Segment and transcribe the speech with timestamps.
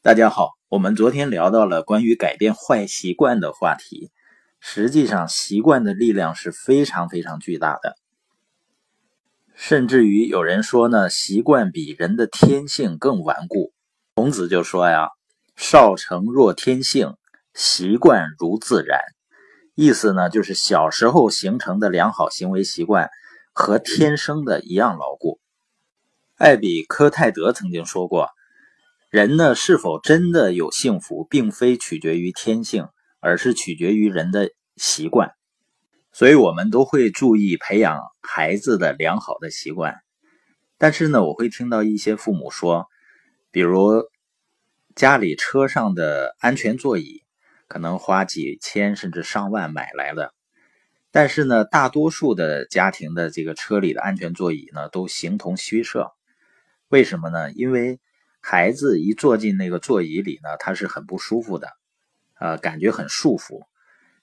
[0.00, 4.12] 大家好，我们昨天聊到了关于改变坏习惯的话题。
[4.60, 7.96] 实际上，习惯的力量是非常非常巨大的，
[9.56, 13.72] 甚至于有人说呢，习惯比人的天性更顽固。
[14.14, 15.08] 孔子就说呀
[15.56, 17.16] ：“少成若天性，
[17.52, 19.00] 习惯如自然。”
[19.74, 23.10] 意思呢，就是小时候形成的良好行为习惯
[23.52, 25.40] 和天生的一样牢固。
[26.36, 28.28] 艾比科泰德曾经说过
[29.10, 32.88] ：“人呢是否真的有幸福，并非取决于天性。”
[33.20, 35.32] 而是取决于人的习惯，
[36.12, 39.96] 所以我们都会注意培养孩子的良好的习惯。
[40.78, 42.86] 但是呢，我会听到一些父母说，
[43.50, 44.04] 比如
[44.94, 47.24] 家里车上的安全座椅
[47.66, 50.32] 可能花几千甚至上万买来的，
[51.10, 56.12] 但是呢，大多数的家庭的这个车里的安全座椅呢都形同虚设。
[56.86, 57.50] 为什么呢？
[57.50, 57.98] 因为
[58.40, 61.68] 孩子一坐进那个座椅里呢，他是很不舒服的。
[62.40, 63.66] 呃，感觉很束缚，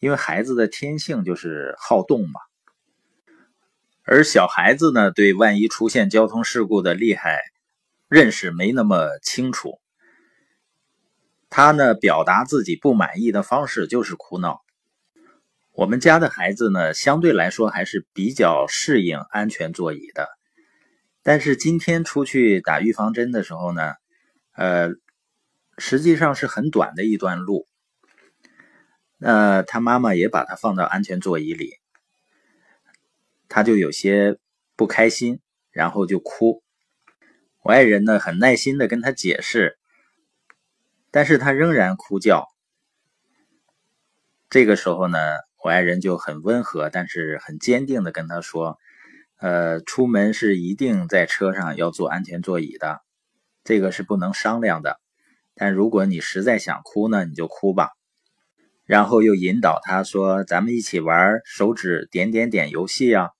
[0.00, 2.40] 因为孩子的天性就是好动嘛。
[4.02, 7.38] 而小孩子呢，对万一出现交通事故的厉害
[8.08, 9.78] 认识没那么清楚，
[11.48, 14.60] 他呢表达自己不满意的方式就是哭闹。
[15.72, 20.28] 我们家的孩子呢，相对来说还是比较适应安全座椅的，
[21.22, 23.92] 但是今天出去打预防针的时候呢，
[24.60, 24.90] 呃，
[25.78, 27.66] 实际上是很短的一段路。
[29.16, 31.78] 那他妈妈也把他放到安全座椅里，
[33.48, 34.36] 他就有些
[34.76, 36.62] 不开心，然后就哭。
[37.62, 39.78] 我爱人呢很耐心的跟他解释，
[41.10, 42.46] 但是他仍然哭叫。
[44.50, 45.18] 这个时候呢，
[45.64, 48.78] 我爱人就很温和，但是很坚定的跟他说
[49.40, 53.00] ：“呃，出门是一定在车上要坐安全座椅的，
[53.70, 54.98] 这个是不能商量的。
[55.54, 57.90] 但如果你实在想哭呢，你就哭吧。”
[58.84, 63.30] 然后又引导他说：“咱们一起玩手指点点点游戏啊。”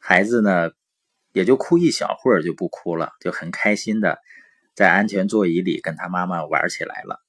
[0.00, 0.70] 孩子呢，
[1.32, 4.18] 也就哭一小会儿就不哭了，就很开心的
[4.74, 7.20] 在安全座椅里跟他妈妈玩起来了。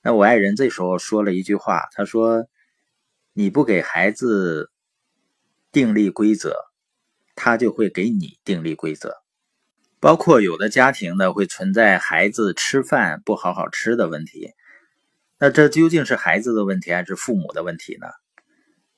[0.00, 2.46] 那我爱人这时候说了一句话，他说
[3.34, 4.70] ：“你不给孩子
[5.70, 6.56] 订立规则，
[7.34, 9.25] 他就会给你订立规则。
[10.00, 14.52] 包括有的家庭呢，会存在孩子吃饭不好好吃的问题。”
[15.38, 18.06] 那这究竟是孩子的问题还是父母的问题呢？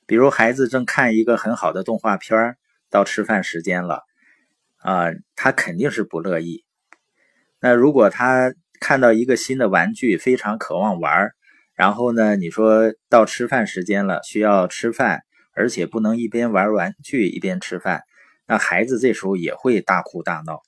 [0.07, 2.57] 比如孩子正看一个很好的动画片
[2.91, 4.03] 到吃饭时间了，
[4.77, 6.65] 啊，他肯定是不乐意。
[7.61, 11.33] 那如果他看到一个新的玩具，非常渴望玩
[11.75, 15.23] 然后呢，你说到吃饭时间了，需要吃饭，
[15.53, 18.03] 而且不能一边玩玩具一边吃饭，
[18.47, 20.63] 那孩子这时候也会大哭大闹。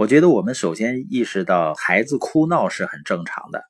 [0.00, 3.64] 我觉得我们首先意识到，孩子哭闹是很正常的。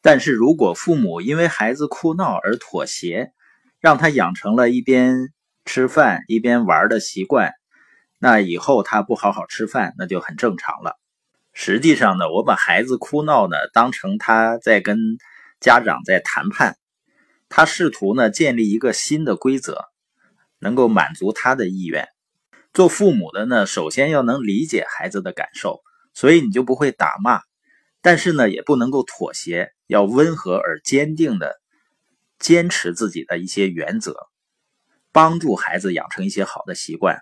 [0.00, 3.32] 但是如果父母因为孩子哭闹而妥协，
[3.80, 5.32] 让他养成了一边
[5.64, 7.54] 吃饭一边玩的习惯，
[8.20, 10.96] 那以后他不好好吃饭，那就很正常了。
[11.52, 14.96] 实际上呢，我把孩子哭闹呢当成他在跟
[15.58, 16.76] 家长在谈判，
[17.48, 19.86] 他试图呢建立一个新的规则，
[20.60, 22.06] 能够满足他的意愿。
[22.72, 25.80] 做父母的呢，首先要能理解孩子的感受，
[26.14, 27.40] 所以你就不会打骂。
[28.00, 31.56] 但是呢，也不能够妥协，要温和而坚定的
[32.38, 34.14] 坚持自己的一些原则，
[35.10, 37.18] 帮助孩子养成一些好的习惯。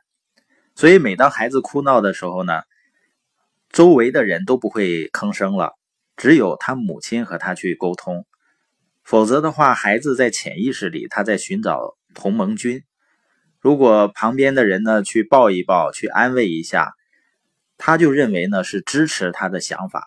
[0.74, 2.60] 所以，每当孩子哭闹的时候呢，
[3.70, 5.72] 周围的人都不会吭声了，
[6.16, 8.26] 只有他母亲和他去沟通。
[9.02, 12.84] 否则的话，孩子在潜意识里他在寻找同盟军。
[13.66, 16.92] 如果旁边的人呢去抱一抱，去安慰一下，
[17.76, 20.06] 他就认为呢是支持他的想法。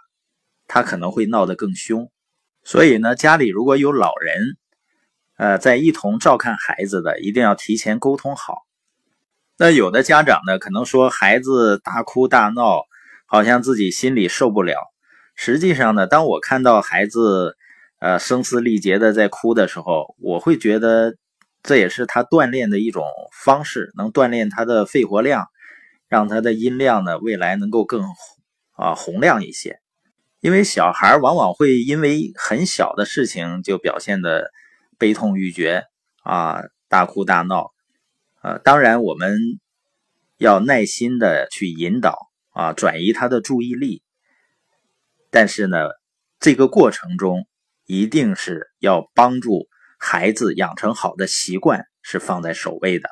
[0.66, 2.10] 他可能会闹得更凶，
[2.64, 4.56] 所以呢，家里如果有老人，
[5.36, 8.60] 呃，在一同照看孩子的，一定要提前沟通好。
[9.58, 12.86] 那有的家长呢，可能说孩子大哭大闹，
[13.26, 14.78] 好像自己心里受不了。
[15.36, 17.58] 实际上呢，当我看到孩子，
[18.00, 21.18] 呃，声嘶力竭的在哭的时候，我会觉得
[21.62, 25.48] 这也是他锻炼的一种方式，能锻炼他的肺活量，
[26.08, 28.04] 让他的音量呢，未来能够更
[28.72, 29.80] 啊洪亮一些。
[30.40, 34.52] 因为小孩往往会因为很小的事情就表现的
[34.98, 35.84] 悲痛欲绝
[36.24, 37.72] 啊，大哭大闹，
[38.42, 39.38] 呃，当然我们
[40.38, 42.18] 要耐心的去引导
[42.52, 44.02] 啊，转移他的注意力。
[45.30, 45.90] 但是呢，
[46.40, 47.46] 这个过程中
[47.86, 49.68] 一定是要帮助
[50.00, 53.10] 孩子养成好的习惯是放在首位的。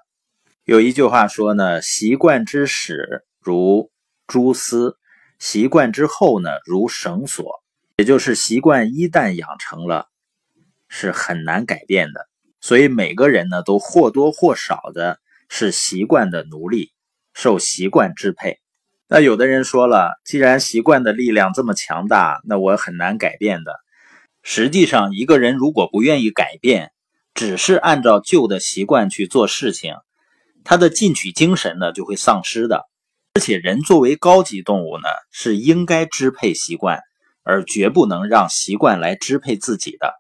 [0.64, 3.92] 有一句话说呢，习惯之始如
[4.26, 4.98] 蛛丝。
[5.38, 7.62] 习惯之后呢，如绳索，
[7.98, 10.08] 也就是习惯一旦养成了，
[10.88, 12.28] 是很难改变的。
[12.60, 16.92] 所以每个人呢，都或多或少的是习惯的奴隶，
[17.36, 18.58] 受习惯支配。
[19.08, 23.74] 那有的人说了，既然习惯的力量这么强大，那我很难改变的。
[24.50, 26.94] 实际上，一个人如果不愿意改变，
[27.34, 29.96] 只是按照旧的习惯去做事情，
[30.64, 32.86] 他的进取精神呢就会丧失的。
[33.34, 37.02] 而且，人作为高级动物呢，是应该支配习惯，
[37.44, 40.14] 而绝不能让习惯来支配自己的。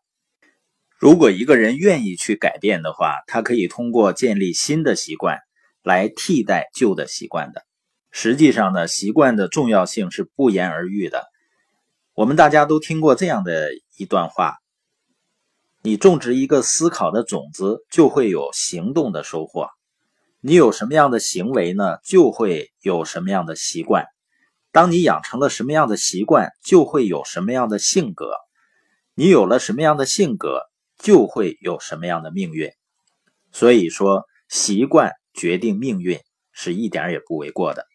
[1.00, 5.40] 如果一个人愿意去改变的话，他可以通过建立新的习惯
[5.84, 7.62] 来替代旧的习惯的。
[8.12, 11.24] 实际上呢，习惯的重要性是不言而喻的。
[12.14, 14.58] 我们大家都听过这样的一段话：
[15.82, 19.70] 你种植一个思考的种子，就会有行动的收获。
[20.40, 21.98] 你有什么样的行为呢？
[22.06, 24.06] 就会有什么样的习惯。
[24.72, 28.32] 当你养成了什么样的习惯，就会有什么样的性格。
[29.16, 30.62] 你有了什么样的性格，
[31.00, 32.72] 就会有什么样的命运。
[33.52, 36.20] 所以说，习惯决定命运
[36.52, 37.88] 是一点也不为过的。